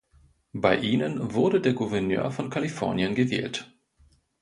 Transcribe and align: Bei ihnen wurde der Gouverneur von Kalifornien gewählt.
Bei 0.53 0.77
ihnen 0.77 1.35
wurde 1.35 1.61
der 1.61 1.73
Gouverneur 1.75 2.31
von 2.31 2.49
Kalifornien 2.49 3.13
gewählt. 3.13 3.71